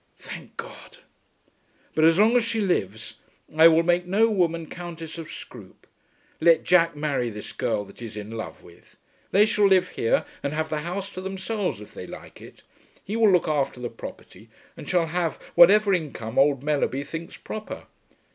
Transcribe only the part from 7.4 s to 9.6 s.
girl that he is in love with. They